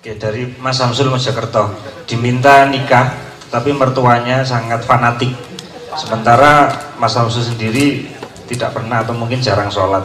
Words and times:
Oke, 0.00 0.16
dari 0.16 0.48
Mas 0.56 0.80
Samsul 0.80 1.12
Mojokerto. 1.12 1.76
Diminta 2.08 2.64
nikah 2.64 3.12
tapi 3.52 3.68
mertuanya 3.76 4.40
sangat 4.40 4.80
fanatik. 4.88 5.28
Sementara 5.92 6.72
Mas 6.96 7.12
Samsul 7.12 7.44
sendiri 7.44 8.08
tidak 8.48 8.72
pernah 8.72 9.04
atau 9.04 9.12
mungkin 9.12 9.44
jarang 9.44 9.68
sholat. 9.68 10.00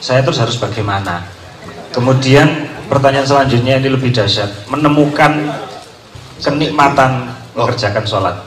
Saya 0.00 0.24
terus 0.24 0.40
harus 0.40 0.56
bagaimana? 0.56 1.20
Kemudian 1.92 2.64
pertanyaan 2.88 3.28
selanjutnya 3.28 3.76
ini 3.76 3.92
lebih 3.92 4.08
dahsyat. 4.08 4.72
Menemukan 4.72 5.52
kenikmatan 6.40 7.28
mengerjakan 7.52 8.08
sholat. 8.08 8.40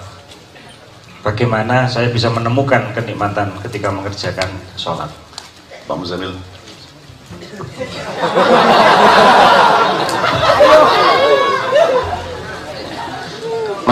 Bagaimana 1.22 1.86
saya 1.86 2.10
bisa 2.10 2.34
menemukan 2.34 2.98
kenikmatan 2.98 3.62
ketika 3.62 3.94
mengerjakan 3.94 4.50
sholat? 4.74 5.14
Pak 5.86 5.94
Muzamil 6.02 6.34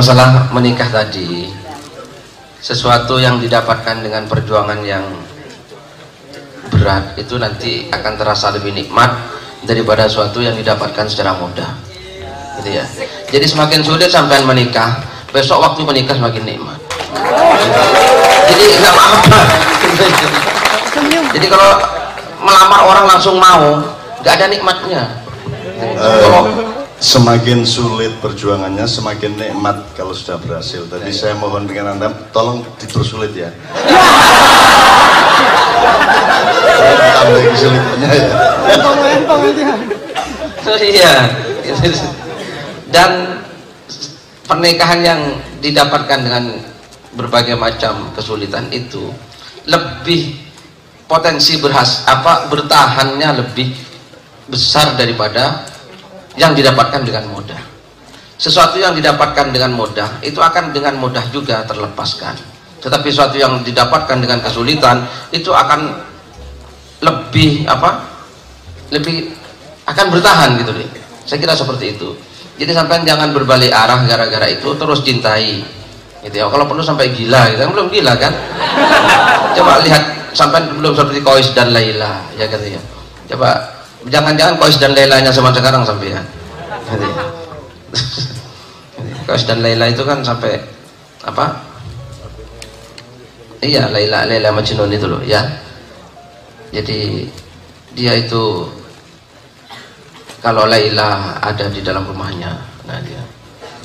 masalah 0.02 0.50
menikah 0.50 0.90
tadi 0.90 1.46
sesuatu 2.58 3.22
yang 3.22 3.38
didapatkan 3.38 4.02
dengan 4.02 4.26
perjuangan 4.26 4.82
yang 4.82 5.06
berat 6.74 7.14
itu 7.22 7.38
nanti 7.38 7.86
akan 7.86 8.18
terasa 8.18 8.50
lebih 8.50 8.74
nikmat 8.74 9.14
daripada 9.62 10.10
sesuatu 10.10 10.42
yang 10.42 10.58
didapatkan 10.58 11.06
secara 11.06 11.38
mudah. 11.38 11.70
Gitu 12.58 12.82
ya. 12.82 12.86
Jadi 13.30 13.46
semakin 13.46 13.86
sulit 13.86 14.10
sampai 14.10 14.42
menikah 14.42 15.06
besok 15.30 15.62
waktu 15.62 15.86
menikah 15.86 16.18
semakin 16.18 16.50
nikmat. 16.50 16.82
Jadi 18.50 18.66
nggak 18.82 18.94
apa-apa. 18.98 19.40
Jadi 21.30 21.46
kalau 21.46 21.72
melamar 22.42 22.82
orang 22.90 23.06
langsung 23.06 23.38
mau 23.38 23.78
nggak 24.26 24.34
ada 24.34 24.50
nikmatnya. 24.50 25.14
Eh, 25.78 26.70
semakin 27.02 27.66
sulit 27.66 28.14
perjuangannya 28.22 28.86
semakin 28.86 29.34
nikmat 29.34 29.82
kalau 29.98 30.14
sudah 30.14 30.38
berhasil. 30.38 30.86
Jadi 30.86 31.10
saya 31.10 31.34
mohon 31.34 31.66
dengan 31.66 31.98
anda 31.98 32.14
tolong 32.30 32.62
dipersulit 32.78 33.34
ya. 33.34 33.50
Tambah 37.18 37.42
kesulitannya 37.58 38.10
ya. 38.14 38.30
Oh, 40.62 40.78
iya. 40.78 41.14
Dan 42.94 43.42
pernikahan 44.46 45.02
yang 45.02 45.22
didapatkan 45.58 46.22
dengan 46.22 46.54
berbagai 47.18 47.58
macam 47.58 48.14
kesulitan 48.14 48.70
itu 48.70 49.10
lebih 49.66 50.38
potensi 51.10 51.58
berhas 51.58 52.06
apa 52.06 52.46
bertahannya 52.48 53.42
lebih 53.42 53.74
besar 54.48 54.96
daripada 54.96 55.71
yang 56.36 56.56
didapatkan 56.56 57.02
dengan 57.04 57.28
mudah. 57.32 57.62
Sesuatu 58.42 58.82
yang 58.82 58.98
didapatkan 58.98 59.54
dengan 59.54 59.72
mudah 59.78 60.20
itu 60.26 60.42
akan 60.42 60.74
dengan 60.74 60.98
mudah 60.98 61.22
juga 61.30 61.62
terlepaskan. 61.68 62.34
Tetapi 62.82 63.08
sesuatu 63.14 63.38
yang 63.38 63.62
didapatkan 63.62 64.18
dengan 64.18 64.42
kesulitan 64.42 65.06
itu 65.30 65.54
akan 65.54 66.10
lebih 67.02 67.66
apa 67.70 68.02
lebih 68.94 69.34
akan 69.86 70.06
bertahan 70.14 70.58
gitu 70.62 70.74
deh 70.74 70.90
saya 71.26 71.38
kira 71.38 71.54
seperti 71.54 71.98
itu. 71.98 72.10
Jadi 72.58 72.72
sampai 72.78 73.02
jangan 73.06 73.34
berbalik 73.34 73.74
arah 73.74 74.06
gara-gara 74.06 74.46
itu 74.50 74.70
terus 74.78 75.02
cintai 75.02 75.62
gitu 76.22 76.36
ya. 76.36 76.46
Kalau 76.50 76.66
perlu 76.70 76.84
sampai 76.86 77.10
gila 77.14 77.50
gitu. 77.54 77.62
Belum 77.74 77.88
gila 77.90 78.14
kan? 78.18 78.34
Coba 79.58 79.82
lihat 79.82 80.34
sampai 80.34 80.70
belum 80.78 80.94
seperti 80.94 81.20
Kois 81.26 81.48
dan 81.58 81.74
Laila 81.74 82.22
ya 82.38 82.46
gitu 82.46 82.78
ya. 82.78 82.82
Coba 83.34 83.81
jangan-jangan 84.10 84.58
Kois 84.58 84.82
dan 84.82 84.98
Lailanya 84.98 85.30
sama 85.30 85.54
sekarang 85.54 85.86
sampai 85.86 86.16
ya. 86.16 86.22
Kois 89.30 89.46
dan 89.46 89.62
Laila 89.62 89.86
itu 89.88 90.02
kan 90.02 90.26
sampai 90.26 90.58
apa? 91.22 91.62
Iya 93.62 93.94
Laila 93.94 94.26
Laila 94.26 94.50
Majnun 94.50 94.90
itu 94.90 95.06
loh 95.06 95.22
ya? 95.22 95.46
Jadi 96.74 97.30
dia 97.94 98.18
itu 98.18 98.66
kalau 100.42 100.66
Laila 100.66 101.38
ada 101.38 101.70
di 101.70 101.86
dalam 101.86 102.08
rumahnya 102.08 102.58
nah 102.90 102.98
dia 103.06 103.22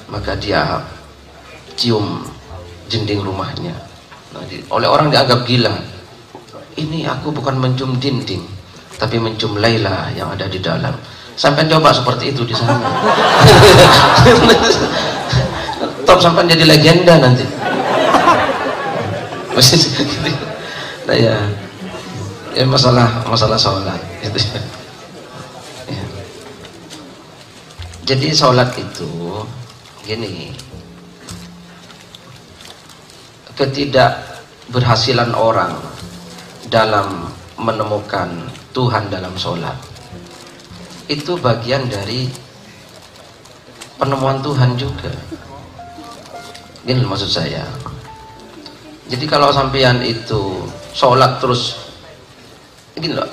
maka 0.08 0.32
dia 0.38 0.80
cium 1.76 2.24
dinding 2.88 3.20
rumahnya. 3.20 3.74
Nah, 4.32 4.42
di, 4.46 4.62
oleh 4.70 4.88
orang 4.88 5.10
dianggap 5.10 5.44
gila. 5.44 5.74
Ini 6.76 7.08
aku 7.08 7.32
bukan 7.32 7.56
mencium 7.56 7.96
dinding 7.96 8.55
tapi 8.96 9.20
mencium 9.20 9.60
Laila 9.60 10.08
yang 10.16 10.32
ada 10.32 10.48
di 10.48 10.60
dalam. 10.60 10.96
Sampai 11.36 11.68
coba 11.68 11.92
seperti 11.92 12.32
itu 12.32 12.48
di 12.48 12.56
sana. 12.56 12.80
Top 16.08 16.22
sampai 16.22 16.48
jadi 16.48 16.64
legenda 16.64 17.20
nanti. 17.20 17.44
Nah 21.06 21.16
ya. 21.16 21.36
Ya 22.56 22.64
masalah 22.64 23.20
masalah 23.28 23.60
sholat 23.60 24.00
itu 24.24 24.40
ya. 25.92 26.04
jadi 28.08 28.32
sholat 28.32 28.72
itu 28.80 29.44
gini. 30.08 30.56
Ketidakberhasilan 33.60 35.36
orang 35.36 35.76
dalam 36.72 37.28
menemukan 37.60 38.48
Tuhan 38.76 39.08
dalam 39.08 39.32
sholat. 39.40 39.72
Itu 41.08 41.40
bagian 41.40 41.88
dari 41.88 42.28
penemuan 43.96 44.44
Tuhan 44.44 44.76
juga. 44.76 45.08
Gini 46.84 47.00
maksud 47.00 47.32
saya. 47.32 47.64
Jadi 49.08 49.24
kalau 49.24 49.48
sampean 49.48 50.04
itu 50.04 50.68
sholat 50.92 51.40
terus 51.40 51.88
gini 52.92 53.16
loh. 53.16 53.32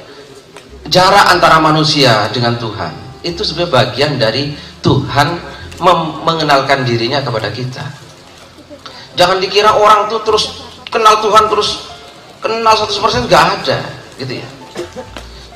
Jarak 0.87 1.35
antara 1.35 1.59
manusia 1.59 2.31
dengan 2.31 2.55
Tuhan 2.55 2.95
itu 3.27 3.43
sebenarnya 3.43 3.71
bagian 3.75 4.11
dari 4.15 4.55
Tuhan 4.79 5.27
mengenalkan 6.23 6.87
dirinya 6.87 7.19
kepada 7.19 7.51
kita. 7.51 7.83
Jangan 9.19 9.43
dikira 9.43 9.75
orang 9.75 10.07
tuh 10.07 10.23
terus 10.23 10.63
kenal 10.87 11.19
Tuhan 11.19 11.51
terus 11.51 11.91
kenal 12.39 12.75
100% 12.79 13.27
nggak 13.27 13.43
ada 13.59 13.79
gitu 14.21 14.39
ya 14.39 14.47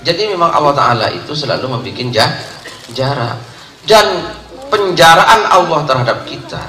jadi 0.08 0.32
memang 0.32 0.56
Allah 0.56 0.72
Ta'ala 0.72 1.08
itu 1.12 1.36
selalu 1.36 1.68
membuat 1.68 2.32
jarak. 2.96 3.36
Dan 3.84 4.08
penjaraan 4.72 5.52
Allah 5.52 5.80
terhadap 5.84 6.24
kita 6.24 6.64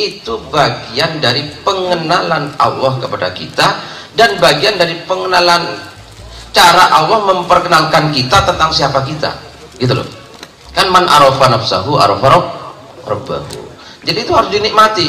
itu 0.00 0.40
bagian 0.48 1.20
dari 1.20 1.44
pengenalan 1.60 2.56
Allah 2.56 2.92
kepada 3.00 3.36
kita 3.36 3.68
dan 4.16 4.40
bagian 4.40 4.80
dari 4.80 4.96
pengenalan 5.04 5.76
cara 6.56 6.84
Allah 6.88 7.20
memperkenalkan 7.36 8.16
kita 8.16 8.48
tentang 8.48 8.72
siapa 8.72 9.04
kita. 9.04 9.28
Gitu 9.76 9.92
loh. 9.92 10.08
Kan 10.72 10.88
man 10.88 11.04
arafa 11.04 11.52
nafsahu 11.52 12.00
arafa 12.00 12.28
rabbahu 13.04 13.64
jadi 14.04 14.18
itu 14.20 14.32
harus 14.36 14.52
dinikmati. 14.52 15.08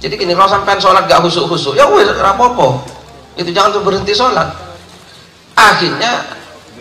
Jadi 0.00 0.14
gini 0.16 0.32
kalau 0.32 0.48
sampai 0.48 0.80
sholat 0.80 1.04
gak 1.08 1.20
husuk-husuk 1.24 1.76
ya 1.78 1.88
wes 1.88 2.10
rapopo 2.16 2.84
itu 3.36 3.52
jangan 3.52 3.76
tuh 3.76 3.82
berhenti 3.84 4.12
sholat. 4.16 4.48
Akhirnya 5.56 6.35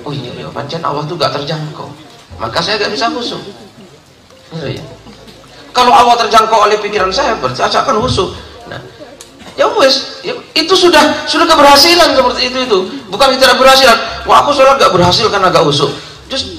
oh 0.05 0.13
iya 0.13 0.31
ya 0.37 0.47
pancen 0.53 0.81
Allah 0.85 1.03
tuh 1.09 1.17
gak 1.17 1.33
terjangkau. 1.33 1.89
Maka 2.37 2.61
saya 2.61 2.77
gak 2.77 2.93
bisa 2.93 3.09
husuk 3.09 3.41
ya? 4.63 4.83
Kalau 5.75 5.91
Allah 5.91 6.15
terjangkau 6.23 6.69
oleh 6.69 6.79
pikiran 6.79 7.11
saya 7.11 7.35
berarti 7.35 7.65
saya 7.65 7.83
akan 7.83 7.99
husuk 7.99 8.31
nah 8.69 8.79
ya 9.57 9.67
wes. 9.75 10.21
Ya, 10.23 10.33
itu 10.55 10.73
sudah 10.73 11.27
sudah 11.27 11.45
keberhasilan 11.49 12.15
seperti 12.15 12.41
itu 12.53 12.57
itu. 12.63 12.79
Bukan 13.09 13.35
tidak 13.35 13.57
berhasil 13.57 13.89
wah 14.29 14.45
aku 14.45 14.53
sholat 14.53 14.77
gak 14.77 14.93
berhasil 14.93 15.27
karena 15.27 15.49
gak 15.49 15.65
husuk 15.65 15.91
Just, 16.25 16.57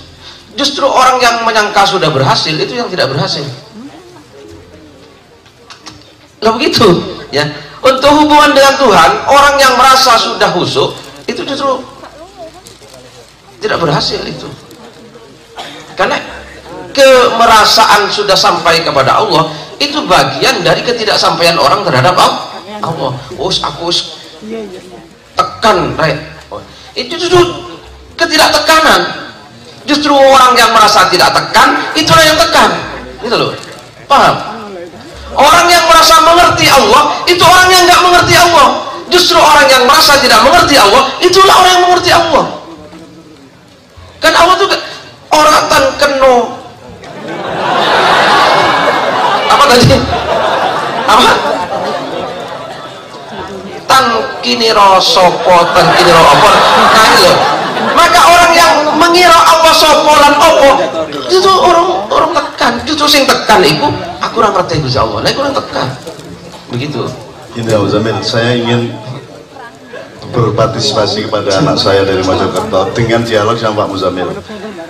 justru 0.55 0.87
orang 0.87 1.19
yang 1.19 1.43
menyangka 1.43 1.83
sudah 1.83 2.11
berhasil 2.11 2.55
itu 2.55 2.75
yang 2.79 2.87
tidak 2.87 3.11
berhasil. 3.11 3.43
Lah 6.43 6.53
begitu 6.55 6.87
ya. 7.31 7.47
Untuk 7.87 8.11
hubungan 8.19 8.51
dengan 8.51 8.75
Tuhan 8.83 9.11
orang 9.31 9.55
yang 9.63 9.79
merasa 9.79 10.19
sudah 10.19 10.51
husuk 10.59 10.99
itu 11.31 11.43
justru 11.47 11.79
tidak 13.61 13.79
berhasil 13.81 14.21
itu. 14.27 14.49
Karena 15.97 16.21
kemerasaan 16.93 18.09
sudah 18.09 18.37
sampai 18.37 18.85
kepada 18.85 19.21
Allah 19.21 19.53
itu 19.77 20.01
bagian 20.09 20.65
dari 20.65 20.81
ketidaksampaian 20.81 21.57
orang 21.61 21.85
terhadap 21.85 22.17
Allah. 22.17 23.13
Oh 23.37 23.49
aku 23.49 23.89
tekan 25.37 25.97
right. 25.97 26.21
oh, 26.53 26.61
itu 26.97 27.17
justru 27.17 27.41
ketidaktekanan. 28.17 29.29
Justru 29.87 30.11
orang 30.11 30.59
yang 30.59 30.75
merasa 30.75 31.07
tidak 31.09 31.31
tekan 31.31 31.79
itulah 31.95 32.25
yang 32.25 32.37
tekan. 32.37 32.71
Gitu 33.23 33.37
loh. 33.39 33.55
Paham? 34.11 34.35
Orang 35.37 35.69
yang 35.69 35.85
merasa 35.87 36.17
mengerti 36.25 36.67
Allah 36.67 37.23
itu 37.29 37.45
orang 37.45 37.69
yang 37.71 37.85
nggak 37.87 38.03
mengerti 38.05 38.35
Allah. 38.37 38.69
Justru 39.07 39.39
orang 39.39 39.69
yang 39.71 39.87
merasa 39.87 40.19
tidak 40.19 40.43
mengerti 40.43 40.75
Allah 40.75 41.07
itulah 41.23 41.55
orang 41.63 41.71
yang 41.79 41.85
mengerti 41.87 42.11
Allah 42.11 42.56
kan 44.21 44.33
Allah 44.35 44.55
tuh 44.59 44.69
orang 45.33 45.61
tan 45.69 45.85
keno. 46.01 46.37
Apa 49.47 49.65
tadi? 49.71 49.97
Apa? 51.07 51.31
Tan 53.87 54.05
kini 54.43 54.71
sopo 55.01 55.57
tan 55.73 55.87
kini 55.97 56.13
apa 56.13 56.51
nah 56.93 57.07
itu. 57.17 57.33
Maka 57.97 58.21
orang 58.29 58.53
yang 58.53 58.75
mengira 59.01 59.37
apa 59.37 59.71
sopo 59.73 60.13
opo 60.21 60.71
itu 61.29 61.51
orang 61.51 61.87
orang 62.11 62.31
tekan. 62.35 62.73
Justru 62.89 63.07
sing 63.09 63.23
tekan 63.25 63.63
itu 63.63 63.87
aku 64.21 64.41
orang 64.43 64.61
ngerti 64.61 64.83
Gusti 64.83 64.99
Allah. 64.99 65.23
Aku 65.25 65.41
orang 65.41 65.55
tekan. 65.55 65.89
Begitu. 66.73 67.07
Ini 67.57 67.73
Abu 67.73 67.89
Zamil 67.89 68.21
saya 68.21 68.53
ingin 68.53 68.93
berpartisipasi 70.33 71.29
kepada 71.31 71.63
anak 71.63 71.77
saya 71.79 72.03
dari 72.03 72.23
Mojokerto 72.23 72.95
dengan 72.97 73.23
dialog 73.23 73.55
sama 73.59 73.85
Pak 73.85 73.89
Muzamil 73.91 74.29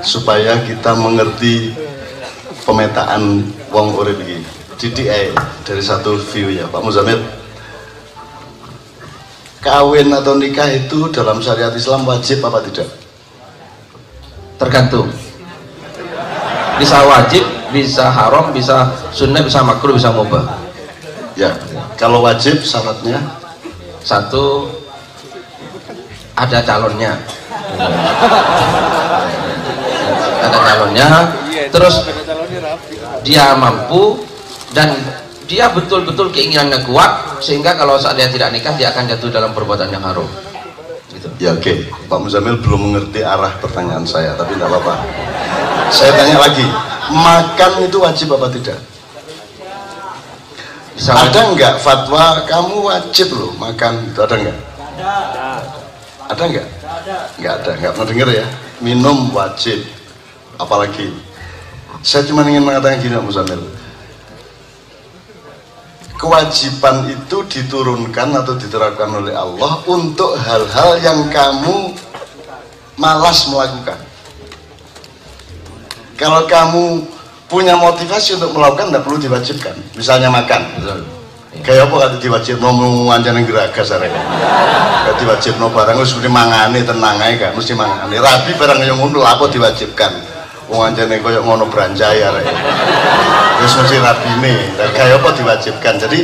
supaya 0.01 0.61
kita 0.65 0.95
mengerti 0.97 1.75
pemetaan 2.65 3.47
wong 3.71 3.97
urip 3.97 4.19
iki. 4.23 4.39
DDI 4.77 5.33
dari 5.65 5.81
satu 5.81 6.21
view 6.21 6.53
ya 6.53 6.69
Pak 6.69 6.85
Muzamil. 6.85 7.17
Kawin 9.65 10.13
atau 10.13 10.37
nikah 10.39 10.69
itu 10.71 11.11
dalam 11.11 11.43
syariat 11.43 11.73
Islam 11.75 12.07
wajib 12.07 12.45
apa 12.45 12.63
tidak? 12.63 12.87
Tergantung. 14.61 15.11
Bisa 16.77 17.01
wajib, 17.09 17.43
bisa 17.73 18.13
haram, 18.13 18.53
bisa 18.53 18.93
sunnah, 19.11 19.41
bisa 19.41 19.65
makruh, 19.65 19.97
bisa 19.97 20.13
mubah. 20.13 20.45
Ya, 21.35 21.57
kalau 21.97 22.21
wajib 22.21 22.61
syaratnya 22.63 23.17
satu 24.05 24.76
ada 26.37 26.59
calonnya. 26.63 27.13
Ada 30.45 30.59
calonnya. 30.61 31.07
Terus 31.73 31.95
dia 33.25 33.57
mampu 33.57 34.21
dan 34.77 34.93
dia 35.47 35.71
betul-betul 35.71 36.35
keinginannya 36.35 36.83
kuat 36.85 37.39
sehingga 37.39 37.79
kalau 37.79 37.97
saat 37.97 38.19
dia 38.19 38.27
tidak 38.27 38.51
nikah 38.51 38.75
dia 38.75 38.91
akan 38.91 39.07
jatuh 39.07 39.31
dalam 39.31 39.55
perbuatan 39.55 39.89
yang 39.95 40.03
haram. 40.03 40.27
Gitu. 41.11 41.29
ya 41.41 41.55
oke. 41.57 41.63
Okay. 41.63 41.77
Pak 42.11 42.19
Muzamil 42.21 42.61
belum 42.61 42.93
mengerti 42.93 43.25
arah 43.25 43.55
pertanyaan 43.63 44.05
saya 44.05 44.35
tapi 44.37 44.59
tidak 44.59 44.69
apa-apa. 44.75 44.95
Saya 45.89 46.13
tanya 46.19 46.37
lagi 46.43 46.67
makan 47.09 47.73
itu 47.87 47.97
wajib 48.03 48.29
apa 48.35 48.51
tidak? 48.53 48.79
Bisa 50.97 51.13
ada 51.13 51.41
nggak 51.53 51.75
fatwa 51.79 52.43
kamu 52.49 52.77
wajib 52.89 53.29
loh 53.37 53.53
makan? 53.57 54.11
Itu 54.11 54.21
ada 54.27 54.35
nggak? 54.35 54.59
Ada 54.97 55.46
nggak? 56.35 56.67
Nggak 57.39 57.55
ada 57.63 57.71
nggak 57.79 57.93
pernah 57.95 58.09
dengar 58.09 58.29
ya. 58.35 58.47
Minum 58.83 59.31
wajib. 59.31 59.85
Apalagi 60.57 61.13
saya 62.01 62.25
cuma 62.27 62.47
ingin 62.47 62.65
mengatakan 62.65 63.03
gini 63.03 63.15
Pak 63.19 63.25
Muzamil. 63.25 63.63
Kewajiban 66.17 67.13
itu 67.13 67.37
diturunkan 67.45 68.29
atau 68.41 68.57
diterapkan 68.57 69.11
oleh 69.21 69.37
Allah 69.37 69.85
untuk 69.85 70.33
hal-hal 70.41 70.97
yang 71.05 71.29
kamu 71.29 71.93
malas 72.97 73.45
melakukan. 73.53 74.01
Kalau 76.17 76.49
kamu 76.49 77.05
punya 77.53 77.77
motivasi 77.77 78.41
untuk 78.41 78.57
melakukan 78.57 78.89
tidak 78.89 79.05
perlu 79.05 79.19
diwajibkan. 79.21 79.77
Misalnya 79.93 80.33
makan 80.33 80.63
kayak 81.67 81.91
apa 81.91 81.95
kata 81.99 82.17
diwajib 82.23 82.63
no 82.63 82.71
yang 83.11 83.43
geraga 83.43 83.83
sare 83.83 84.07
kata 84.07 85.19
diwajib 85.19 85.59
no 85.59 85.67
barang 85.75 85.99
harus 85.99 86.15
mesti 86.15 86.31
mangani 86.31 86.87
tenang 86.87 87.19
aja 87.19 87.51
kan 87.51 87.51
mesti 87.59 87.75
mangani 87.75 88.23
rabi 88.23 88.55
barang 88.55 88.79
yang 88.87 89.03
ngono 89.03 89.27
apa 89.27 89.51
diwajibkan? 89.51 90.39
Wong 90.67 90.83
anjane 90.83 91.23
koyo 91.23 91.43
ngono 91.47 91.67
beranjaya 91.71 92.31
rek 92.35 92.47
wis 93.63 93.75
mesti 93.75 93.97
rabine. 93.99 94.55
Dan 94.79 94.89
kayak 94.95 95.23
apa 95.23 95.29
diwajibkan? 95.35 95.95
Jadi 95.99 96.19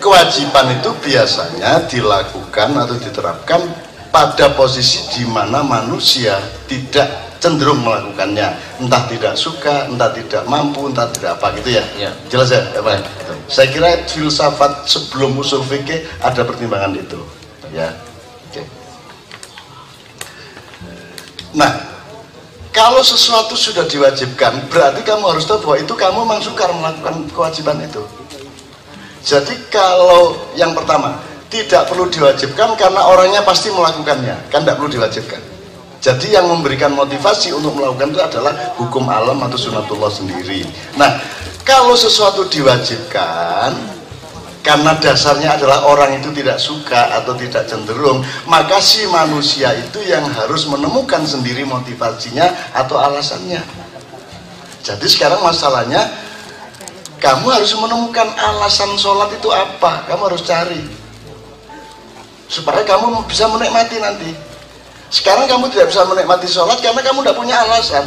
kewajiban 0.00 0.66
itu 0.76 0.90
biasanya 1.04 1.84
dilakukan 1.88 2.68
atau 2.76 2.96
diterapkan 2.96 3.60
pada 4.08 4.52
posisi 4.56 5.04
di 5.12 5.24
mana 5.28 5.60
manusia 5.60 6.40
tidak 6.66 7.36
cenderung 7.40 7.84
melakukannya. 7.84 8.80
Entah 8.80 9.02
tidak 9.08 9.36
suka 9.36 9.88
entah 9.88 10.12
tidak 10.12 10.44
mampu 10.48 10.88
entah 10.88 11.08
tidak 11.12 11.36
apa 11.40 11.56
gitu 11.60 11.80
ya, 11.80 11.84
ya. 11.96 12.10
jelas 12.32 12.48
ya, 12.52 12.60
ya 12.72 12.80
Pak? 12.80 12.96
Ya, 13.50 13.66
saya 13.66 13.66
kira 13.74 14.06
filsafat 14.06 14.86
sebelum 14.86 15.34
usul 15.34 15.66
fikih 15.66 16.06
ada 16.22 16.46
pertimbangan 16.46 16.94
itu. 16.94 17.18
Ya. 17.74 17.90
Oke. 18.46 18.62
Nah 21.58 21.72
kalau 22.70 23.02
sesuatu 23.02 23.58
sudah 23.58 23.90
diwajibkan 23.90 24.70
berarti 24.70 25.02
kamu 25.02 25.34
harus 25.34 25.42
tahu 25.50 25.66
bahwa 25.66 25.76
itu 25.82 25.94
kamu 25.98 26.18
memang 26.22 26.40
sukar 26.46 26.70
melakukan 26.70 27.26
kewajiban 27.34 27.82
itu. 27.82 28.02
Jadi 29.26 29.54
kalau 29.68 30.38
yang 30.54 30.70
pertama 30.70 31.18
tidak 31.50 31.90
perlu 31.90 32.06
diwajibkan 32.06 32.78
karena 32.78 33.02
orangnya 33.10 33.42
pasti 33.42 33.74
melakukannya 33.74 34.46
kan 34.54 34.62
tidak 34.62 34.78
perlu 34.78 34.94
diwajibkan. 34.94 35.42
Jadi 36.00 36.32
yang 36.32 36.48
memberikan 36.48 36.96
motivasi 36.96 37.52
untuk 37.52 37.76
melakukan 37.76 38.14
itu 38.14 38.22
adalah 38.22 38.54
hukum 38.80 39.04
alam 39.10 39.36
atau 39.44 39.58
sunatullah 39.60 40.08
sendiri. 40.08 40.64
Nah, 40.96 41.20
kalau 41.64 41.94
sesuatu 41.96 42.48
diwajibkan, 42.48 43.72
karena 44.60 44.92
dasarnya 45.00 45.56
adalah 45.56 45.88
orang 45.88 46.20
itu 46.20 46.28
tidak 46.36 46.60
suka 46.60 47.16
atau 47.20 47.32
tidak 47.36 47.64
cenderung, 47.64 48.20
maka 48.44 48.76
si 48.78 49.08
manusia 49.08 49.72
itu 49.76 50.04
yang 50.04 50.24
harus 50.28 50.68
menemukan 50.68 51.24
sendiri 51.24 51.64
motivasinya 51.64 52.76
atau 52.76 53.00
alasannya. 53.00 53.60
Jadi 54.84 55.06
sekarang 55.08 55.40
masalahnya, 55.40 56.08
kamu 57.20 57.46
harus 57.52 57.72
menemukan 57.76 58.28
alasan 58.36 58.96
sholat 58.96 59.32
itu 59.36 59.48
apa, 59.52 60.08
kamu 60.08 60.32
harus 60.32 60.44
cari. 60.44 60.80
Supaya 62.50 62.82
kamu 62.82 63.24
bisa 63.30 63.46
menikmati 63.46 63.96
nanti 64.02 64.50
sekarang 65.10 65.50
kamu 65.50 65.66
tidak 65.74 65.90
bisa 65.90 66.06
menikmati 66.06 66.46
sholat 66.46 66.78
karena 66.78 67.02
kamu 67.02 67.26
tidak 67.26 67.36
punya 67.36 67.56
alasan. 67.66 68.06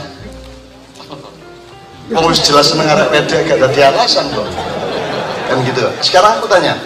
Kamu 2.14 2.30
jelas 2.30 2.66
seneng 2.70 2.88
arek 2.88 3.10
pede 3.10 3.38
gak 3.50 3.58
ada 3.58 3.82
alasan 3.90 4.30
kok. 4.30 4.46
Kan 5.50 5.58
gitu. 5.66 5.82
Sekarang 6.06 6.38
aku 6.38 6.46
tanya, 6.46 6.78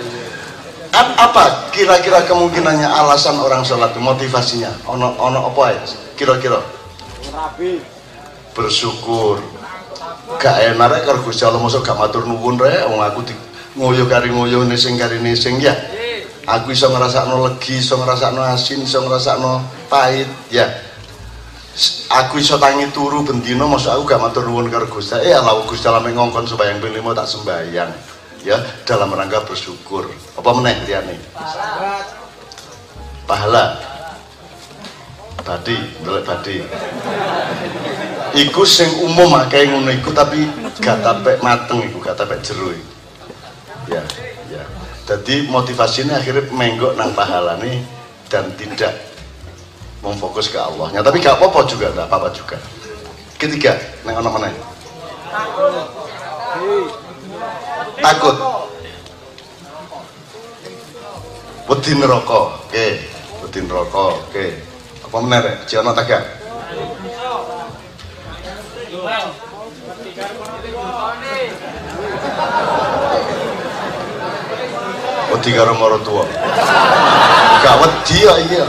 apa 0.96 1.68
kira-kira 1.76 2.24
kemungkinannya 2.24 2.88
alasan 2.88 3.36
orang 3.38 3.62
sholat 3.68 3.92
motivasinya? 4.00 4.72
Ono 4.88 5.20
ono 5.20 5.52
apa 5.52 5.76
ya? 5.76 5.84
Kira-kira? 6.16 6.64
Bersyukur. 8.56 9.44
Gak 10.40 10.56
enak 10.74 10.88
rek 10.96 11.02
karo 11.04 11.20
Gusti 11.24 11.44
Allah 11.44 11.60
mosok 11.60 11.84
gak 11.84 12.00
matur 12.00 12.24
nuwun 12.24 12.56
rek 12.56 12.88
wong 12.88 13.04
aku 13.04 13.28
di 13.28 13.36
ngoyo 13.78 14.10
kari 14.10 14.34
ngoyo 14.34 14.66
nising 14.66 14.98
kari 14.98 15.22
nising 15.22 15.62
ya 15.62 15.72
aku 16.50 16.74
iso 16.74 16.90
ngerasakno 16.90 17.46
legi 17.46 17.78
iso 17.78 18.00
ngerasakno 18.00 18.42
asin 18.42 18.82
iso 18.82 19.06
ngerasakno 19.06 19.62
pahit 19.86 20.26
ya 20.50 20.66
aku 22.10 22.40
iso 22.40 22.56
tangi 22.58 22.88
turu 22.96 23.24
bendino 23.24 23.68
maksud 23.68 23.94
aku 23.94 24.04
gak 24.08 24.22
matur 24.24 24.48
nuwun 24.48 24.72
karo 24.72 24.88
Gusti. 24.88 25.20
Eh 25.22 25.36
Allah 25.36 25.60
Gusti 25.68 25.88
Allah 25.88 26.04
ngongkon 26.04 26.48
sembayang 26.48 26.80
ping 26.80 26.94
lima 26.96 27.12
tak 27.12 27.28
sembayang 27.28 27.92
ya 28.48 28.58
dalam 28.88 29.12
rangka 29.12 29.44
bersyukur. 29.44 30.08
Apa 30.40 30.50
meneh 30.56 30.76
liyane? 30.88 31.16
Pahala. 33.28 33.78
Badi 35.44 35.76
ndelok 36.04 36.24
badi. 36.28 36.60
Iku 38.36 38.68
sing 38.68 38.92
umum 39.04 39.32
akeh 39.40 39.72
ngono 39.72 39.92
iku 39.96 40.12
tapi 40.12 40.44
gak 40.84 41.00
tapek 41.02 41.40
mateng 41.40 41.82
iku 41.88 42.04
gak 42.04 42.20
tapek 42.20 42.44
jero 42.44 42.76
ya 43.88 44.04
jadi 45.08 45.48
motivasinya 45.48 46.20
akhirnya 46.20 46.52
menggok 46.52 47.00
nang 47.00 47.16
pahala 47.16 47.56
nih 47.64 47.80
dan 48.28 48.52
tidak 48.60 48.92
memfokus 50.02 50.50
ke 50.52 50.60
Allahnya. 50.60 51.02
Tapi 51.02 51.22
gak 51.22 51.38
apa-apa 51.38 51.66
juga 51.70 51.94
gak 51.94 52.08
apa-apa 52.10 52.30
juga. 52.34 52.58
Ketiga 53.38 53.78
neng 54.06 54.18
ono 54.18 54.30
mana 54.34 54.50
takut. 58.02 58.36
Wedi 61.68 61.92
neraka 62.00 62.38
oke. 62.64 62.88
Wedi 63.46 63.60
neraka 63.66 64.02
oke. 64.16 64.46
Apa 65.08 65.18
meneh 65.22 65.40
rek? 65.44 65.56
Ciono 65.70 65.92
tagak 65.94 66.38
wedi 75.28 75.50
karo 75.54 75.74
marang 75.78 76.04
gak 77.62 77.76
wedi 77.82 78.18
ya 78.26 78.34
iya 78.48 78.66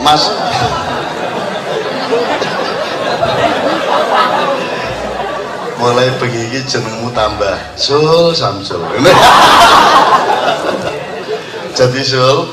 mas. 0.00 0.22
Mulai 5.80 6.12
begini 6.20 6.60
jenengmu 6.68 7.08
tambah. 7.16 7.56
Sul 7.80 8.36
samsul 8.36 8.84
jadi 11.80 12.00
sul 12.04 12.50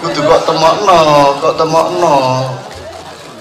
kudu 0.00 0.20
kok 0.24 0.42
temokno 0.48 1.00
kok 1.44 1.54
temokno. 1.60 2.16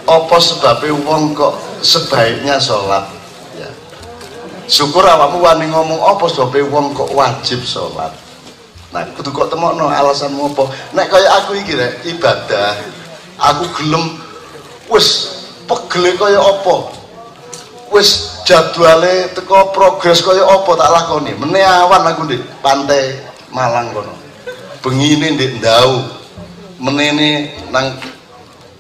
Apa 0.05 0.37
sebabnya 0.37 0.93
wong 1.01 1.33
kok 1.33 1.57
sebaiknya 1.81 2.61
sholat? 2.61 3.09
Ya. 3.57 3.69
syukur 4.69 5.01
awakmu 5.01 5.41
wani 5.41 5.65
ngomong 5.65 5.97
apa 5.97 6.29
sebabnya 6.29 6.69
wong 6.69 6.93
kok 6.93 7.09
wajib 7.15 7.63
sholat? 7.65 8.13
Nah 8.93 9.01
kudu 9.17 9.33
kok 9.33 9.49
temokno 9.49 9.89
alasanmu 9.89 10.53
apa? 10.53 10.63
Nek 10.93 11.09
kaya 11.09 11.29
aku 11.41 11.57
iki 11.57 11.73
rek 11.73 12.05
ibadah 12.05 12.75
aku 13.39 13.63
gelem. 13.81 14.19
Wis 14.91 15.39
pegele 15.65 16.13
kaya 16.19 16.39
apa? 16.39 16.93
Wis 17.89 18.41
jadwale 18.45 19.33
teko 19.33 19.73
progres 19.73 20.21
kaya 20.21 20.45
apa 20.45 20.71
tak 20.77 20.91
lakoni? 20.91 21.33
Meneh 21.37 21.65
awan 21.65 22.05
aku 22.05 22.29
di 22.29 22.37
pantai 22.61 23.33
Malang 23.55 23.95
kono. 23.95 24.13
Bengine 24.83 25.39
ndek 25.39 25.63
ndau. 25.63 26.03
Menene 26.75 27.55
nang 27.71 27.95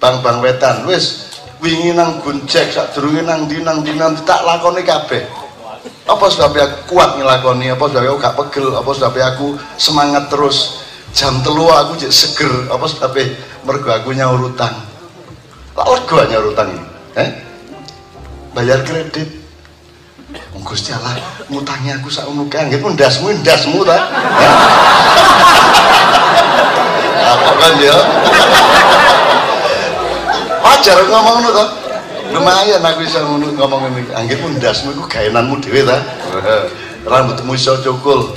bang-bang 0.03 0.43
wetan. 0.43 0.83
Wis 0.83 1.31
wingi 1.63 1.95
nang 1.95 2.19
gunjek 2.19 2.75
sadurunge 2.75 3.23
nang 3.23 3.47
ndi 3.47 3.63
nang 3.63 3.79
nang 3.81 4.19
tak 4.27 4.43
lakoni 4.43 4.83
kabeh. 4.83 5.23
Apa 6.05 6.29
sebabnya 6.29 6.69
aku 6.69 6.93
kuat 6.93 7.17
ngelakoni? 7.17 7.73
Apa 7.73 7.89
sebabnya 7.89 8.13
aku 8.13 8.19
gak 8.21 8.35
pegel? 8.37 8.67
Apa 8.77 8.91
sebabnya 8.93 9.25
aku 9.33 9.47
semangat 9.79 10.29
terus? 10.29 10.85
Jam 11.15 11.39
telu 11.41 11.71
aku 11.71 11.97
jadi 11.97 12.13
seger. 12.13 12.69
Apa 12.69 12.85
sebabnya 12.85 13.31
mergo 13.65 13.89
aku 13.89 14.13
nyaur 14.13 14.39
utang 14.45 14.73
tak 15.75 16.29
nyaur 16.29 16.53
utang 16.53 16.69
eh? 17.19 17.29
bayar 18.55 18.79
kredit. 18.87 19.27
Gusti 20.65 20.89
Allah 20.89 21.13
ngutangi 21.51 21.93
aku 21.93 22.09
sak 22.09 22.25
ngono 22.25 22.49
kae 22.49 22.65
nggih 22.65 22.81
ndasmu 22.81 23.29
ndasmu 23.43 23.85
ta. 23.85 23.97
Apa 27.35 27.51
kan 27.61 27.77
ya? 27.77 27.93
Wajar 30.65 30.97
ngomong 31.05 31.37
ngono 31.45 31.63
lumayan 32.33 32.81
aku 32.81 33.05
bisa 33.05 33.21
ngomong 33.21 33.93
ini. 33.93 34.09
Anggit 34.17 34.41
pun 34.41 34.57
dasmu 34.57 34.97
itu 34.97 35.05
gaenanmu 35.05 35.61
dewe 35.61 35.85
ta. 35.85 36.01
Rambutmu 37.05 37.53
iso 37.53 37.77
cukul. 37.85 38.33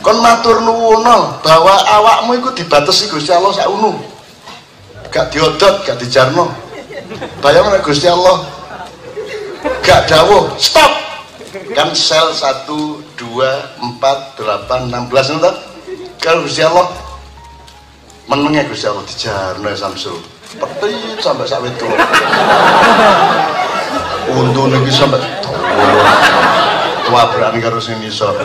Kon 0.00 0.16
matur 0.24 0.64
nuwuno 0.64 1.44
bahwa 1.44 1.76
awakmu 1.76 2.40
itu 2.40 2.64
dibatasi 2.64 3.12
Gusti 3.12 3.36
Allah 3.36 3.52
sak 3.52 3.68
unu 3.68 4.15
gak 5.16 5.32
diodot 5.32 5.80
gak 5.88 5.96
dijarno. 5.96 6.52
Bayang 7.40 7.72
nek 7.72 7.80
Gusti 7.80 8.04
Allah 8.04 8.44
gak 9.80 10.04
dawuh 10.12 10.52
stop! 10.60 10.92
Kan 11.72 11.96
sel 11.96 12.36
1 12.36 12.68
2 12.68 13.16
4 13.16 13.96
8 13.96 14.92
16 14.92 15.40
itu 15.40 15.50
kalau 16.20 16.44
Gusti 16.44 16.60
Allah 16.60 16.92
menengnya 18.28 18.68
Gusti 18.68 18.84
Allah 18.84 19.08
dijarno 19.08 19.72
Samsul. 19.72 20.20
Petit 20.60 21.16
sampai 21.24 21.48
sampai 21.48 21.72
itu 21.72 21.88
untung 24.36 24.68
lagi 24.68 24.92
sampai 24.92 25.20
tua. 25.40 27.22
Berani 27.32 27.64
karo 27.64 27.80
sing 27.80 27.96
iso 28.04 28.36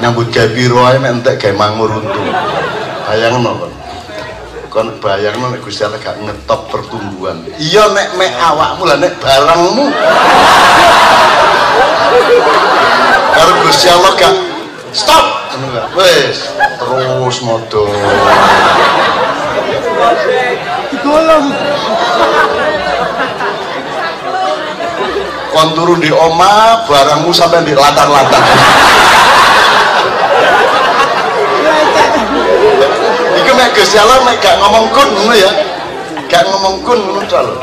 nyambut 0.00 0.32
gawe 0.32 0.48
piro 0.56 0.80
ae 0.88 0.96
nek 0.96 1.20
entek 1.20 1.52
mangur 1.52 1.92
untung. 1.92 2.32
Bayangno 3.04 3.52
kon 3.52 3.72
kon 4.78 4.94
bayangno 5.02 5.50
nek 5.50 5.66
Gusti 5.66 5.82
Allah 5.82 5.98
gak 5.98 6.22
ngetop 6.22 6.70
pertumbuhan. 6.70 7.42
Iya 7.58 7.90
nek 7.90 8.14
mek 8.14 8.30
awakmu 8.30 8.86
lah 8.86 8.94
nek 9.02 9.18
barangmu 9.18 9.90
karo 13.34 13.52
Gusti 13.66 13.90
Allah 13.90 14.14
gak 14.14 14.38
stop. 14.94 15.50
Wes 15.98 16.54
terus 16.78 17.36
modal 17.42 17.90
digolong. 20.94 21.46
Kon 25.50 25.68
turun 25.74 25.98
di 25.98 26.14
oma 26.14 26.86
barangmu 26.86 27.34
sampai 27.34 27.66
di 27.66 27.74
latar-latar 27.74 28.46
mek 33.58 33.74
Gusti 33.74 33.98
Allah 33.98 34.22
mek 34.22 34.38
gak 34.38 34.54
ngomong 34.62 34.86
kun 34.94 35.08
ngono 35.10 35.34
ya. 35.34 35.50
Gak 36.30 36.46
ngomong 36.46 36.86
kun 36.86 36.98
ngono 37.02 37.26
to 37.26 37.38
lho. 37.42 37.54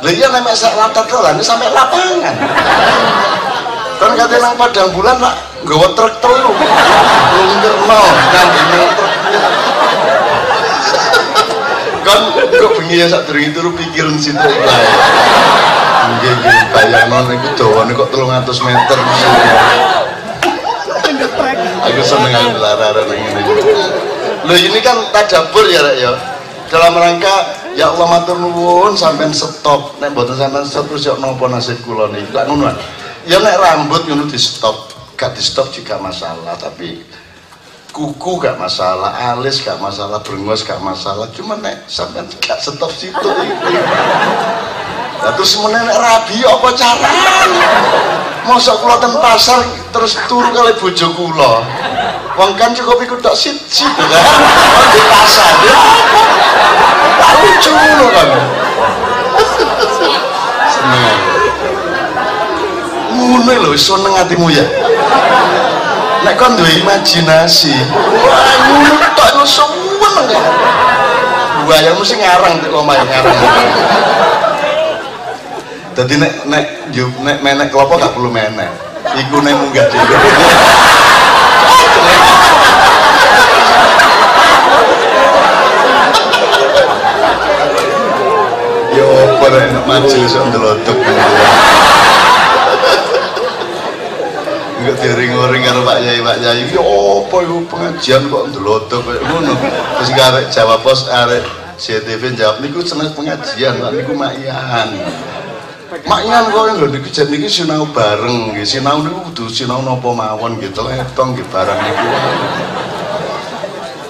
Lha 0.00 0.10
iya 0.16 0.32
nek 0.32 0.56
sak 0.56 0.72
latar 0.80 1.04
to 1.04 1.20
lah 1.20 1.36
sampai 1.44 1.68
lapangan. 1.76 2.34
Kan 4.00 4.12
kate 4.16 4.36
nang 4.40 4.56
padang 4.56 4.88
bulan 4.96 5.20
lah 5.20 5.36
nggawa 5.60 5.92
truk 5.92 6.12
telu. 6.24 6.52
Lungkerno 7.36 8.00
nang 8.32 8.48
truk. 8.56 9.12
Kan 12.06 12.20
kok 12.48 12.72
bengi 12.80 13.04
ya 13.04 13.06
sak 13.12 13.28
durung 13.28 13.52
turu 13.52 13.70
pikiran 13.76 14.16
situ 14.16 14.40
bae. 14.40 14.88
Nggih 16.06 16.32
nggih 16.38 16.60
bayangno 16.72 17.18
niku 17.28 17.48
dawane 17.60 17.92
kok 17.92 18.08
300 18.08 18.48
meter. 18.64 18.98
Aku 21.86 22.02
seneng 22.02 22.32
aku 22.34 22.58
lara-lara 22.58 23.14
ngene. 23.14 24.15
Loh 24.46 24.54
ini 24.54 24.78
kan 24.78 24.94
tadabur 25.10 25.66
ya 25.66 25.82
Rek 25.82 25.96
ya. 25.98 26.12
Dalam 26.70 26.94
rangka 26.94 27.34
ya 27.74 27.90
Allah 27.90 28.06
matur 28.06 28.38
nuwun 28.38 28.94
sampean 28.94 29.34
stop 29.34 29.98
nek 29.98 30.14
mboten 30.14 30.38
sampean 30.38 30.62
stop 30.62 30.86
terus 30.86 31.06
yo 31.06 31.18
napa 31.18 31.50
nasib 31.50 31.82
kula 31.82 32.06
niki. 32.14 32.30
Lah 32.30 32.46
ngono. 32.46 32.70
Ya 33.26 33.42
nek 33.42 33.58
rambut 33.58 34.06
ngono 34.06 34.30
di 34.30 34.38
stop, 34.38 34.94
gak 35.18 35.34
di 35.34 35.42
stop 35.42 35.74
juga 35.74 35.98
masalah 35.98 36.54
tapi 36.54 37.02
kuku 37.90 38.38
gak 38.38 38.60
masalah, 38.60 39.34
alis 39.34 39.64
gak 39.66 39.82
masalah, 39.82 40.22
brengos 40.22 40.62
gak 40.62 40.78
masalah. 40.78 41.26
Cuma 41.34 41.58
nek 41.58 41.82
sampean 41.90 42.30
gak 42.38 42.62
stop 42.62 42.90
situ 42.94 43.30
iki. 43.42 43.74
Terus 45.26 45.52
meneh 45.58 45.82
nek 45.90 45.98
rabi 45.98 46.38
apa 46.46 46.68
carane? 46.70 47.66
Mosok 48.46 48.78
kula 48.78 48.96
ten 49.02 49.10
pasar 49.18 49.58
terus 49.90 50.14
turu 50.30 50.54
kali 50.54 50.70
bojo 50.78 51.06
kula. 51.18 51.52
Wong 52.36 52.52
kan 52.60 52.76
cukup 52.76 53.00
ikut 53.00 53.18
tok 53.24 53.32
siji 53.32 53.88
kan. 53.96 54.06
Wong 54.76 54.88
di 54.92 55.00
pasar 55.08 55.54
ya. 55.64 55.76
Tak 57.16 57.32
lucu 57.40 57.70
ngono 57.72 58.06
kan. 58.12 58.28
Seneng. 60.68 61.18
Ngono 63.16 63.52
lho 63.64 63.72
seneng 63.72 64.12
atimu 64.20 64.52
ya. 64.52 64.64
Nek 66.28 66.34
kon 66.36 66.58
duwe 66.60 66.84
imajinasi, 66.84 67.72
wah 68.20 68.56
ngono 68.68 69.08
tok 69.16 69.28
lu 69.40 69.46
seneng 69.48 70.26
kan. 70.28 70.44
Bayangmu 71.66 72.04
sing 72.06 72.22
ngarang 72.22 72.62
tek 72.62 72.70
omahe 72.70 73.02
ngarang. 73.02 73.38
Dadi 75.98 76.14
nek 76.20 76.32
nek 76.46 76.64
juk 76.92 77.10
nek 77.24 77.40
menek 77.40 77.72
klopo 77.74 77.96
gak 77.98 78.12
perlu 78.14 78.30
menek. 78.30 78.70
Iku 79.16 79.40
nek 79.42 79.56
munggah 79.56 79.88
dhewe. 79.88 80.16
Yo 88.94 89.08
majelis 89.96 90.32
kok 90.36 90.46
ndelodok. 90.52 90.98
Enggak 94.76 94.96
diring-ring 95.00 95.62
karo 95.64 95.80
Pak 95.88 95.98
Yai 96.04 96.20
Pak 96.20 96.36
Yai. 96.44 96.68
Yo 96.68 96.84
apa 97.24 97.36
iku 97.40 97.56
pengajian 97.72 98.22
kok 98.28 98.44
ndelodok 98.52 99.00
koyo 99.00 99.20
ngono. 99.24 99.56
Terus 99.96 100.10
arek 100.12 100.52
jawab 100.52 100.84
pos 100.84 101.08
arek 101.08 101.44
CTV 101.80 102.36
jawab 102.36 102.60
niku 102.60 102.84
seneng 102.84 103.12
pengajian, 103.16 103.80
Pak 103.80 103.90
niku 103.96 104.12
makian. 104.12 104.88
Makian 106.04 106.44
kok 106.52 106.64
lho 106.76 106.86
niku 106.92 107.08
jan 107.08 107.32
niki 107.32 107.48
sinau 107.48 107.88
bareng 107.88 108.52
nggih. 108.52 108.68
Sinau 108.68 109.00
niku 109.00 109.32
kudu 109.32 109.48
sinau 109.48 109.80
napa 109.80 110.12
mawon 110.12 110.60
nggih 110.60 110.76
teletong 110.76 111.32
nggih 111.32 111.46
barang 111.48 111.80
niku. 111.80 112.06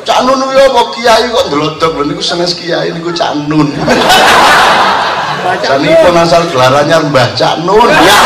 Cak 0.07 0.23
Nun 0.23 0.39
kuwi 0.39 0.55
apa 0.55 0.83
kiai 0.95 1.27
kok 1.31 1.47
ndelodok 1.47 1.93
lho 1.99 2.05
niku 2.11 2.23
senes 2.27 2.55
kiai 2.59 2.91
niku 2.91 3.15
Cak 3.15 3.39
Nun. 3.47 3.71
Sanipun 5.47 6.15
asal 6.19 6.43
gelarannya 6.51 6.99
Mbah 7.11 7.29
Cak 7.39 7.63
Nun. 7.63 7.91
Ya. 8.07 8.21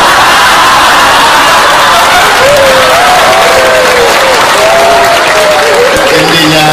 Intinya 6.11 6.67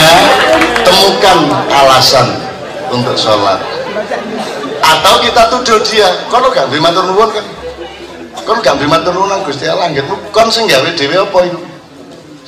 temukan 0.85 1.39
alasan 1.69 2.27
untuk 2.89 3.17
sholat. 3.17 3.61
Atau 4.81 5.15
kita 5.21 5.53
tuduh 5.53 5.79
dia 5.85 6.09
kono 6.33 6.49
gak 6.49 6.73
beri 6.73 6.81
matur 6.81 7.05
nuwun 7.05 7.29
kan? 7.29 7.45
Kono 8.45 8.59
gak 8.65 8.81
nuwun 8.81 9.29
nang 9.29 9.45
Gusti 9.45 9.69
Allah 9.69 9.93
nggih 9.93 10.05
kon 10.33 10.49
sing 10.49 10.65
gawe 10.65 10.89
dhewe 10.97 11.17
apa 11.29 11.39
iku? 11.45 11.61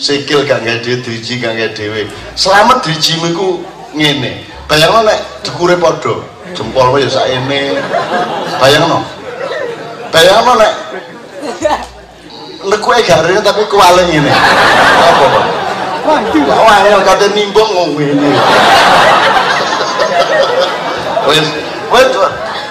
Sikil 0.00 0.48
gak 0.48 0.64
gawe 0.64 0.78
dhewe 0.80 1.04
driji 1.04 1.36
gak 1.36 1.52
gawe 1.56 1.70
dhewe. 1.76 2.08
Selamat 2.32 2.80
drijimu 2.80 3.32
iku 3.32 3.48
ngene 3.92 4.49
bayangno 4.70 5.02
nek 5.02 5.18
dukure 5.42 5.74
padha 5.74 6.14
jempol 6.54 6.94
ya 7.02 7.10
saene 7.10 7.82
bayangno 8.62 9.02
bayangno 10.14 10.52
nek 10.54 10.72
lekuke 12.62 13.02
gak 13.02 13.26
rene 13.26 13.40
tapi 13.42 13.66
kuwale 13.66 14.06
ngene 14.06 14.30
apa 14.30 15.26
Pak 15.26 15.44
waduh 16.06 16.42
Gak 16.44 16.60
wayang 16.64 17.02
kate 17.04 17.26
nimbang 17.36 17.68
ngomong 17.70 17.92
ngene. 17.98 18.30
Wis 21.28 21.46
Wes 21.90 22.06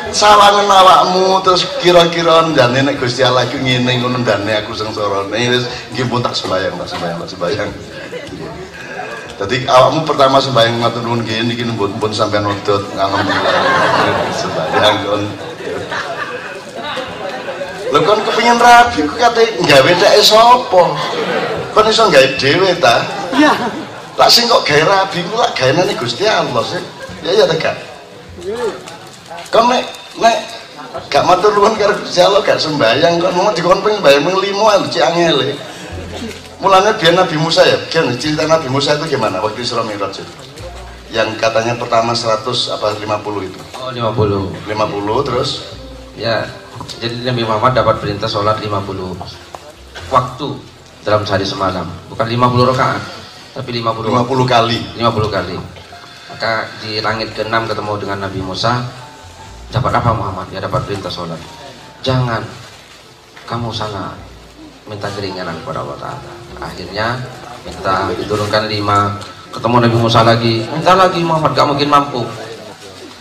sawangan 0.09 0.65
awakmu 0.65 1.37
terus 1.45 1.67
kira-kira 1.83 2.49
ndane 2.49 2.81
nek 2.81 2.97
Gusti 2.97 3.21
Allah 3.21 3.45
iku 3.45 3.59
ngene 3.61 4.01
ngono 4.01 4.23
ndane 4.23 4.63
aku 4.63 4.73
sengsara. 4.73 5.27
Wis 5.29 5.67
nggih 5.93 6.05
pun 6.09 6.23
tak 6.23 6.33
sembayang, 6.33 6.73
tak 6.79 6.89
sembayang, 6.89 7.17
tak 7.21 7.29
sembayang. 7.35 7.69
Jadi 9.39 9.63
awakmu 9.72 10.03
pertama 10.03 10.36
sembahyang 10.43 10.84
matur 10.84 11.00
nuwun 11.00 11.24
nggih 11.24 11.48
niki 11.48 11.63
pun 11.79 12.12
sampean 12.12 12.43
wedot 12.43 12.84
alhamdulillah 12.91 13.55
sembahyang 14.36 14.96
kon. 15.08 15.24
Lho 17.89 18.00
kon 18.03 18.19
kepengin 18.27 18.60
rabi 18.60 19.00
ku 19.08 19.15
kate 19.15 19.63
gawe 19.63 19.91
teke 19.96 20.19
sapa? 20.27 20.84
Kon 21.72 21.88
iso 21.88 22.12
gawe 22.12 22.27
dhewe 22.36 22.75
ta? 22.84 23.00
Iya. 23.31 23.55
Lah 24.19 24.27
sing 24.27 24.51
kok 24.51 24.67
gawe 24.67 24.84
rabi 24.84 25.24
ku 25.24 25.39
lak 25.39 25.55
gawenane 25.55 25.96
Gusti 25.96 26.27
Allah 26.27 26.60
sih. 26.67 26.84
Ya 27.24 27.31
ya 27.31 27.46
tegak. 27.48 27.79
Kon 29.55 29.72
nek 29.72 29.88
nek 30.19 30.36
gak 31.08 31.24
matur 31.24 31.55
nuwun 31.55 31.79
karo 31.79 31.96
Gusti 31.96 32.19
Allah 32.19 32.43
gak 32.43 32.60
sembahyang 32.60 33.24
kon 33.24 33.31
mau 33.39 33.55
dikon 33.55 33.79
pengen 33.79 34.03
bayang 34.03 34.36
limo 34.36 34.67
lho 34.67 34.91
cek 34.91 35.15
angele. 35.15 35.55
Mulanya 36.59 36.91
biar 36.99 37.15
Nabi 37.15 37.39
Musa 37.39 37.63
ya, 37.63 37.79
kan 37.87 38.11
cerita 38.19 38.43
Nabi 38.43 38.67
Musa 38.67 38.99
itu 38.99 39.15
gimana 39.15 39.39
waktu 39.39 39.63
Isra 39.63 39.79
Mi'raj 39.87 40.19
itu? 40.19 40.33
Yang 41.09 41.39
katanya 41.39 41.73
pertama 41.79 42.11
100 42.11 42.43
apa 42.75 42.93
50 42.99 43.47
itu? 43.49 43.59
Oh 43.79 43.89
50 43.89 44.67
50 44.67 45.27
terus 45.27 45.49
Ya 46.19 46.43
jadi 46.99 47.31
Nabi 47.31 47.47
Muhammad 47.47 47.79
dapat 47.79 48.03
perintah 48.03 48.27
sholat 48.27 48.59
50 48.59 48.75
waktu 50.09 50.47
dalam 51.07 51.21
sehari 51.23 51.47
semalam 51.47 51.87
bukan 52.11 52.27
50 52.27 52.71
rakaat 52.75 53.03
tapi 53.55 53.69
50 53.79 54.09
50 54.09 54.45
kali. 54.45 54.79
50 54.99 55.35
kali 55.35 55.55
maka 56.29 56.67
di 56.83 57.01
langit 57.01 57.33
ke-6 57.33 57.55
ketemu 57.71 57.93
dengan 57.97 58.17
Nabi 58.27 58.39
Musa 58.43 58.83
dapat 59.69 59.91
apa 59.95 60.09
Muhammad? 60.11 60.47
ya 60.51 60.59
dapat 60.59 60.85
perintah 60.85 61.11
sholat 61.11 61.39
jangan 62.03 62.43
kamu 63.47 63.71
sana 63.71 64.13
minta 64.89 65.08
keringanan 65.13 65.53
kepada 65.62 65.86
Allah 65.86 65.98
Ta'ala 66.01 66.31
akhirnya 66.60 67.08
minta 67.62 68.10
diturunkan 68.17 68.65
lima 68.65 69.22
ketemu 69.53 69.75
Nabi 69.86 69.98
Musa 70.01 70.25
lagi 70.25 70.65
minta 70.74 70.98
lagi 70.98 71.22
Muhammad 71.22 71.53
gak 71.53 71.67
mungkin 71.69 71.88
mampu 71.93 72.25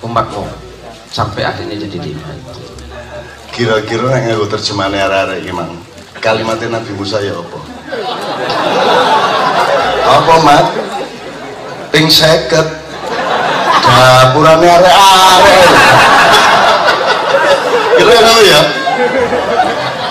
umatmu 0.01 0.49
sampai 1.13 1.45
akhirnya 1.45 1.77
jadi 1.77 1.99
lima 2.01 2.33
Kira-kira 3.59 4.07
nek 4.07 4.23
nganggo 4.23 4.47
terjemahane 4.55 5.03
arek-arek 5.03 5.43
iki 5.43 5.51
mang. 5.51 5.75
Kalimatnya 6.23 6.79
Nabi 6.79 6.95
Musa 6.95 7.19
ya 7.19 7.35
apa? 7.35 7.59
Apa 10.07 10.35
mat? 10.47 10.67
Ping 11.91 12.07
50. 12.07 12.55
Dapurane 13.83 14.63
arek-arek. 14.63 15.63
Kira 17.99 18.15
ngono 18.15 18.43
ya? 18.47 18.63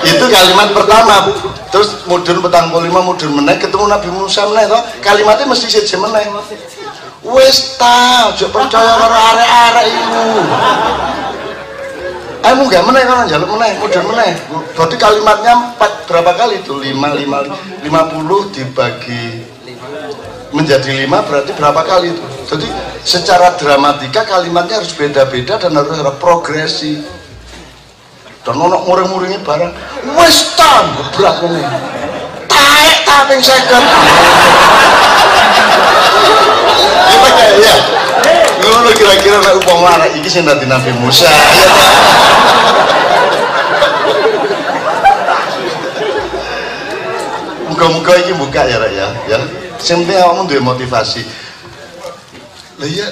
Itu 0.08 0.26
kalimat 0.32 0.72
pertama. 0.72 1.28
Terus 1.68 2.08
mudun 2.08 2.40
petang 2.40 2.72
lima 2.72 3.04
mudun 3.04 3.44
meneh 3.44 3.60
ketemu 3.60 3.92
Nabi 3.92 4.08
Musa 4.08 4.48
meneh 4.48 4.72
toh 4.72 4.80
kalimatnya 5.04 5.52
mesti 5.52 5.68
siji 5.68 6.00
meneh. 6.00 6.24
Wis 7.28 7.76
ta, 7.76 8.32
ojo 8.32 8.48
percaya 8.56 8.94
karo 8.96 9.18
arek-arek 9.20 9.86
iku. 9.92 10.24
Kamu 12.40 12.72
gak 12.72 12.86
meneh 12.88 13.04
kan 13.04 13.28
jaluk 13.28 13.52
meneh, 13.52 13.76
mudun 13.84 14.08
meneh. 14.08 14.32
Berarti 14.72 14.96
kalimatnya 14.96 15.52
empat 15.76 16.08
berapa 16.08 16.32
kali 16.32 16.64
itu? 16.64 16.80
Lima, 16.80 17.12
lima, 17.12 17.44
lima 17.84 18.08
puluh 18.08 18.48
dibagi 18.56 19.44
menjadi 20.56 21.04
lima 21.04 21.28
berarti 21.28 21.52
berapa 21.52 21.84
kali 21.84 22.16
itu? 22.16 22.24
Jadi 22.48 22.68
secara 23.04 23.60
dramatika 23.60 24.24
kalimatnya 24.24 24.80
harus 24.80 24.96
beda-beda 24.96 25.60
dan 25.60 25.76
harus 25.76 26.00
ada 26.00 26.16
progresi. 26.16 27.04
Dan 28.48 28.64
ono 28.64 28.80
muring-muringi 28.88 29.44
barang, 29.44 29.72
wes 30.16 30.56
tan 30.56 30.88
berat 31.20 31.44
ini. 31.44 31.60
Taek 32.48 32.98
taping 33.04 33.44
second. 33.44 33.84
Gimana 37.12 37.44
ya? 37.60 37.76
Ngono 38.64 38.90
kira-kira 38.96 39.44
nek 39.44 39.60
umpama 39.60 40.00
anak 40.00 40.16
iki 40.16 40.32
sing 40.32 40.48
dadi 40.48 40.64
Nabi 40.64 40.96
Musa. 40.96 41.28
Ya 41.28 41.68
ta? 41.76 41.92
Muga-muga 47.68 48.14
iki 48.24 48.32
buka 48.32 48.64
ya 48.64 48.80
Rek 48.80 48.96
ya, 48.96 49.08
ya. 49.28 49.38
Sing 49.76 50.08
penting 50.08 50.24
awakmu 50.24 50.48
motivasi. 50.64 51.28
Lah 52.80 52.88
ya 52.88 53.12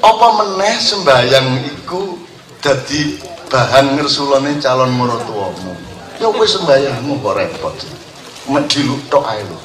apa 0.00 0.26
meneh 0.40 0.80
sembayang 0.80 1.46
iku 1.76 2.16
dadi 2.64 3.27
bahan 3.48 3.96
ngersulane 3.96 4.60
calon 4.60 4.92
mertuamu. 4.92 5.72
Ya 6.20 6.28
wis 6.32 6.54
sembayangmu 6.56 7.20
kok 7.24 7.36
repot. 7.36 7.76
Mek 8.48 8.64
dilutok 8.68 9.24
ae 9.28 9.42
lho. 9.44 9.58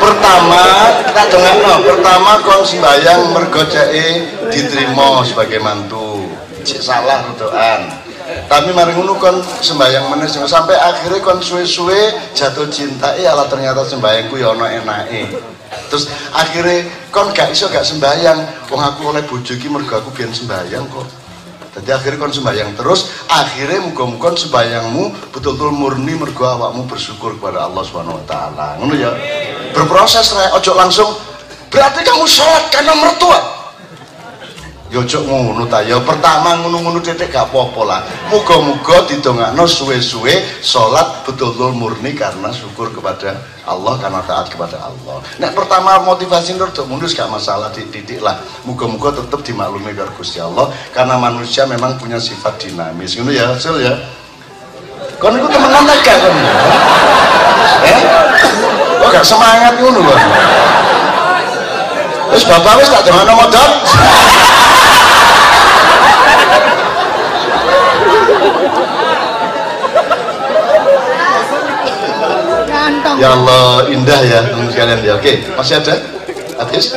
pertama 0.00 0.62
kita 1.02 1.22
dengar 1.34 1.56
no 1.58 1.74
pertama 1.82 2.32
kon 2.46 2.62
sembayang 2.62 3.20
mergo 3.34 3.62
ceke 3.66 4.06
diterima 4.54 5.18
sebagai 5.26 5.58
mantu 5.58 6.30
cek 6.62 6.78
salah 6.78 7.26
rudoan 7.26 7.90
tapi 8.46 8.70
mari 8.70 8.94
ngono 8.94 9.18
kon 9.18 9.42
sembayang 9.42 10.14
meneh 10.14 10.30
sampai 10.30 10.78
akhirnya 10.78 11.18
kon 11.18 11.42
suwe-suwe 11.42 12.14
jatuh 12.38 12.70
cinta 12.70 13.18
eh 13.18 13.26
ala 13.26 13.50
ternyata 13.50 13.82
sembayangku 13.82 14.38
ya 14.38 14.54
ono 14.54 14.66
enake 14.70 15.26
terus 15.90 16.06
akhirnya 16.30 16.86
kon 17.10 17.34
gak 17.34 17.50
iso 17.50 17.66
gak 17.66 17.82
sembayang 17.82 18.70
wong 18.70 18.80
aku 18.80 19.10
oleh 19.10 19.26
bojo 19.26 19.52
iki 19.52 19.66
mergo 19.66 19.98
aku 19.98 20.14
biyen 20.14 20.30
sembayang 20.30 20.86
kok. 20.88 21.06
Jadi 21.70 21.90
akhirnya 21.90 22.18
kon 22.18 22.34
sembayang 22.34 22.70
terus 22.78 23.10
akhirnya 23.30 23.82
muga-muga 23.84 24.34
sembayangmu 24.38 25.34
betul-betul 25.34 25.70
murni 25.74 26.14
mergo 26.16 26.46
awakmu 26.46 26.86
bersyukur 26.86 27.36
kepada 27.38 27.66
Allah 27.66 27.82
Subhanahu 27.84 28.18
wa 28.22 28.24
taala. 28.26 28.78
Ngono 28.78 28.94
ya. 28.94 29.10
Berproses 29.74 30.30
rek. 30.34 30.56
Ojo 30.56 30.72
langsung 30.74 31.10
berarti 31.70 32.02
kamu 32.02 32.26
sholat 32.26 32.70
karena 32.74 32.94
mertua 32.98 33.59
ya 34.90 34.98
ojo 34.98 35.18
ngono 35.22 35.64
ta. 35.70 35.80
Ya 35.86 36.02
pertama 36.02 36.58
ngono-ngono 36.58 36.98
titik 36.98 37.30
gak 37.30 37.48
apa-apa 37.48 37.82
lah. 37.86 38.00
Muga-muga 38.28 39.06
didongakno 39.06 39.64
suwe-suwe 39.64 40.60
sholat 40.60 41.22
betul-betul 41.24 41.72
murni 41.78 42.12
karena 42.18 42.50
syukur 42.50 42.90
kepada 42.90 43.38
Allah 43.64 43.94
karena 44.02 44.20
taat 44.26 44.50
kepada 44.50 44.82
Allah. 44.82 45.22
Nek 45.38 45.54
pertama 45.54 46.02
motivasi 46.02 46.58
untuk 46.58 46.90
mundur 46.90 47.06
gak 47.06 47.30
masalah 47.30 47.70
titik 47.70 48.18
lah. 48.18 48.42
Muga-muga 48.66 49.14
tetap 49.22 49.40
dimaklumi 49.46 49.94
karo 49.94 50.10
Gusti 50.18 50.42
Allah 50.42 50.74
karena 50.90 51.14
manusia 51.16 51.64
memang 51.70 51.94
punya 51.96 52.18
sifat 52.18 52.58
dinamis. 52.58 53.14
Ngono 53.14 53.30
ya 53.30 53.54
hasil 53.54 53.78
ya? 53.78 53.94
Kon 55.22 55.38
iku 55.38 55.46
temenan 55.46 55.86
gak 55.86 56.16
kon? 56.18 56.36
Eh? 57.86 57.98
Kok 59.00 59.08
gak 59.14 59.24
semangat 59.24 59.74
ngono 59.78 60.02
kok 60.02 60.20
Terus 62.30 62.46
bapak 62.46 62.78
wis 62.78 62.86
tak 62.86 63.02
demono 63.02 63.34
modal. 63.34 63.70
Ya 73.20 73.36
Allah, 73.36 73.84
indah 73.92 74.20
ya 74.24 74.40
teman 74.48 74.72
sekalian 74.72 75.00
ya. 75.04 75.12
Oke, 75.20 75.44
masih 75.52 75.76
ada? 75.76 75.94
Habis? 76.56 76.96